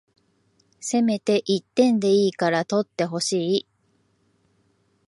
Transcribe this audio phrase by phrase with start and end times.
[0.79, 3.67] せめて一点でいいから取ってほしい